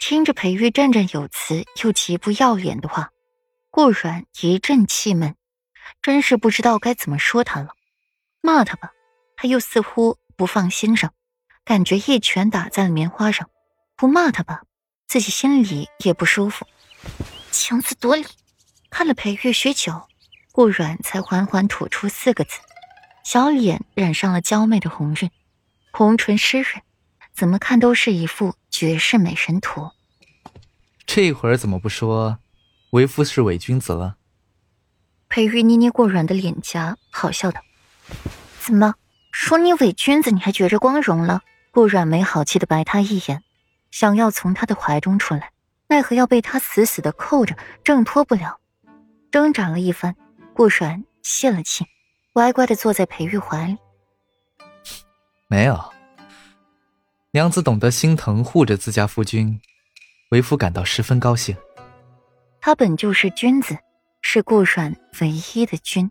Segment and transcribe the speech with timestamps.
[0.00, 3.10] 听着裴玉振振有词又极不要脸的话，
[3.70, 5.34] 顾软一阵气闷，
[6.00, 7.70] 真是不知道该怎么说他了。
[8.40, 8.92] 骂他吧，
[9.36, 11.12] 他又似乎不放心上，
[11.64, 13.48] 感觉一拳打在了棉花上；
[13.96, 14.62] 不骂他吧，
[15.08, 16.66] 自己心里也不舒服。
[17.50, 18.24] 强词夺理，
[18.90, 20.08] 看了裴玉许久，
[20.52, 22.58] 顾软才缓缓吐出四个字，
[23.24, 25.30] 小脸染上了娇媚的红晕，
[25.92, 26.82] 红唇湿润。
[27.38, 29.92] 怎么看都是一副绝世美神图。
[31.06, 32.38] 这会儿怎么不说，
[32.90, 34.16] 为夫是伪君子了？
[35.28, 37.60] 裴玉捏捏过软的脸颊，好笑道
[38.58, 38.96] ：“怎么
[39.30, 43.44] 说你伪君子，你还觉着光荣了？”顾软没好气的白他一眼，
[43.92, 45.52] 想要从他的怀中出来，
[45.86, 48.58] 奈何要被他死死的扣着，挣脱不了。
[49.30, 50.16] 挣扎了一番，
[50.54, 51.86] 顾软泄了气，
[52.32, 53.76] 乖乖的坐在裴玉怀里。
[55.46, 55.97] 没有。
[57.38, 59.60] 娘子懂得心疼护着自家夫君，
[60.30, 61.56] 为夫感到十分高兴。
[62.60, 63.78] 他本就是君子，
[64.22, 66.10] 是顾阮唯一的君，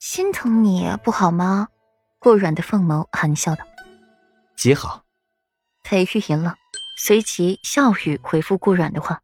[0.00, 1.68] 心疼你不好吗？
[2.18, 3.64] 顾阮的凤眸含笑道
[4.58, 5.04] ：“极好。”
[5.84, 6.52] 裴玉一愣，
[6.98, 9.20] 随即笑语回复顾阮的话。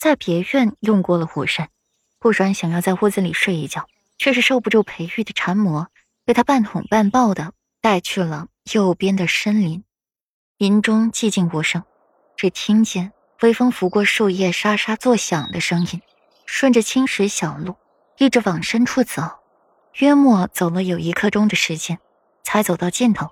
[0.00, 1.68] 在别院用过了午膳，
[2.18, 3.86] 顾阮想要在屋子里睡一觉，
[4.18, 5.92] 却是受不住裴玉的缠磨，
[6.24, 8.48] 被他半哄半抱的带去了。
[8.72, 9.82] 右边的深林，
[10.62, 11.82] 林中寂静无声，
[12.36, 16.00] 只听见微风拂过树叶沙沙作响的声音。
[16.46, 17.74] 顺着青石小路，
[18.16, 19.22] 一直往深处走，
[19.94, 21.98] 约莫走了有一刻钟的时间，
[22.44, 23.30] 才走到尽头。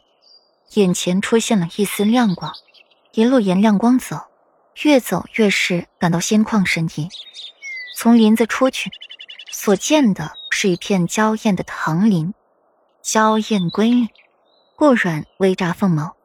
[0.75, 2.53] 眼前出现了一丝亮光，
[3.12, 4.22] 一路沿亮光走，
[4.83, 7.09] 越走越是感到心旷神怡。
[7.97, 8.91] 从林子出去，
[9.53, 12.34] 所见的是一片娇艳的棠林，
[13.00, 14.09] 娇艳瑰丽。
[14.75, 16.17] 顾软微眨凤毛，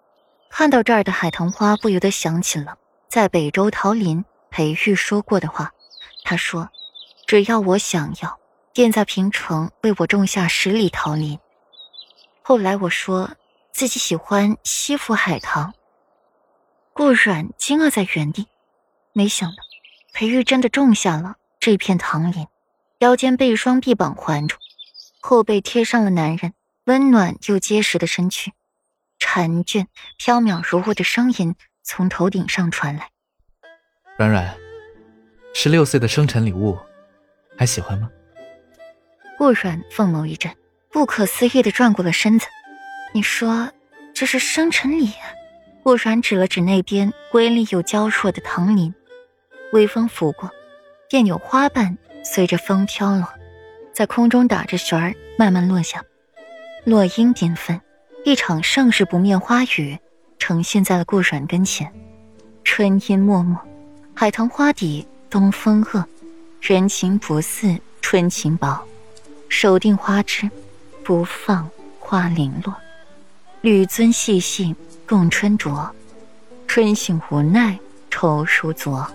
[0.58, 2.78] 看到这儿的海棠花，不由得想起了
[3.10, 5.74] 在北周桃林裴玉说过的话。
[6.24, 6.70] 他说
[7.28, 8.40] ：“只要我想要，
[8.72, 11.38] 便在平城为我种下十里桃林。”
[12.42, 13.32] 后来我说
[13.74, 15.74] 自己喜欢西府海棠。
[16.94, 18.48] 顾软惊愕在原地，
[19.12, 19.58] 没想到
[20.14, 22.48] 裴玉真的种下了这片桃林，
[23.00, 24.56] 腰间被双臂膀环住，
[25.20, 26.54] 后背贴上了男人。
[26.86, 28.54] 温暖又结实的身躯，
[29.20, 29.88] 婵娟
[30.18, 33.10] 飘渺如雾的声音从头顶上传来。
[34.18, 34.56] 软软，
[35.54, 36.78] 十六岁的生辰礼物，
[37.58, 38.10] 还喜欢吗？
[39.38, 40.56] 顾软凤眸一震，
[40.92, 42.48] 不可思议的转过了身子。
[43.14, 43.72] 你说
[44.14, 45.12] 这是生辰礼？
[45.84, 48.94] 顾软指了指那边瑰丽又娇弱的唐林，
[49.74, 50.50] 微风拂过，
[51.10, 53.28] 便有花瓣随着风飘落，
[53.94, 56.04] 在空中打着旋儿，慢慢落下。
[56.86, 57.80] 落英缤纷，
[58.26, 60.00] 一场盛世不灭花雨
[60.40, 61.94] 呈现在了顾阮跟前。
[62.64, 63.56] 春阴脉脉，
[64.16, 66.04] 海棠花底东风恶，
[66.60, 68.84] 人情不似春情薄。
[69.48, 70.50] 手定花枝，
[71.04, 71.70] 不放
[72.00, 72.76] 花零落。
[73.62, 74.76] 吕尊细细
[75.08, 75.88] 共春酌，
[76.68, 77.78] 春醒无奈
[78.10, 79.08] 愁如昨。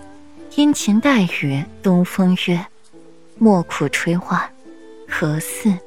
[0.55, 2.65] 殷勤待雨东风约，
[3.37, 4.49] 莫苦吹花，
[5.05, 5.77] 何似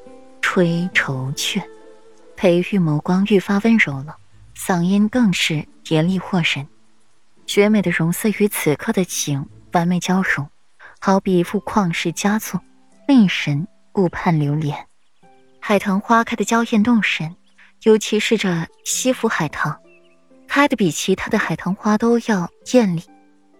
[0.42, 1.66] 吹愁雀。
[2.44, 4.18] 裴玉眸光愈发温柔了，
[4.54, 6.68] 嗓音更是严厉惑人，
[7.46, 10.46] 绝美的容色与此刻的景完美交融，
[11.00, 12.60] 好比一幅旷世佳作，
[13.08, 14.76] 令神顾盼流连。
[15.58, 17.34] 海棠花开的娇艳动神，
[17.84, 19.80] 尤其是这西府海棠，
[20.46, 23.04] 开的比其他的海棠花都要艳丽。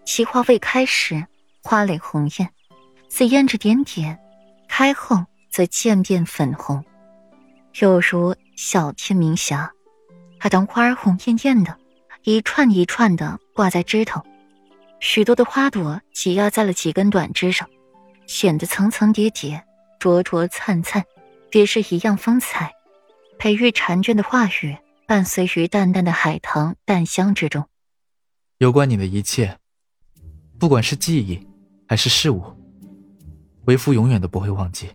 [0.04, 1.26] 其花未开时，
[1.62, 2.50] 花蕾红艳，
[3.08, 4.18] 似胭脂点点；
[4.68, 6.84] 开后则渐变粉红。
[7.80, 9.72] 有如小天明霞，
[10.38, 11.76] 海棠花红艳艳的，
[12.22, 14.22] 一串一串的挂在枝头，
[15.00, 17.68] 许多的花朵挤压在了几根短枝上，
[18.28, 19.64] 显得层层叠叠、
[19.98, 21.02] 灼灼灿灿，
[21.50, 22.70] 别是一样风采。
[23.38, 27.68] 裴玉婵娟的话语伴随于淡淡的海棠淡香之中。
[28.58, 29.58] 有关你的一切，
[30.60, 31.44] 不管是记忆
[31.88, 32.44] 还是事物，
[33.64, 34.90] 为夫永远都不会忘记，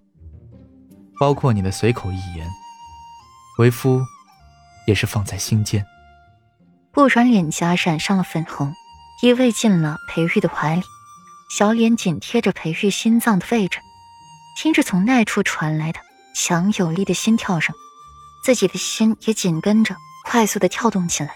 [1.19, 2.47] 包括你的随口一言。
[3.59, 4.05] 为夫，
[4.87, 5.85] 也是放在心间。
[6.93, 8.73] 顾软脸颊染上了粉红，
[9.21, 10.83] 依偎进了裴玉的怀里，
[11.57, 13.79] 小脸紧贴着裴玉心脏的位置，
[14.57, 15.99] 听着从那处传来的
[16.33, 17.75] 强有力的心跳声，
[18.45, 21.35] 自己的心也紧跟着快速的跳动起来。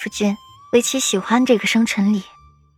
[0.00, 0.36] 夫君，
[0.72, 2.22] 为妻喜欢这个生辰礼，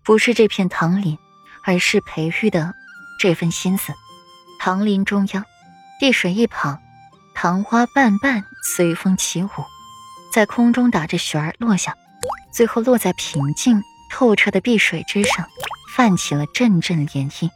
[0.05, 1.19] 不是这片唐林，
[1.65, 2.73] 而是裴玉的
[3.19, 3.93] 这份心思。
[4.61, 5.45] 唐林中央，
[5.99, 6.81] 碧水一旁。
[7.43, 9.49] 桃花瓣瓣随风起舞，
[10.31, 11.95] 在空中打着旋儿落下，
[12.53, 15.49] 最后落在平静透彻的碧水之上
[15.97, 17.49] 泛起了阵阵涟漪。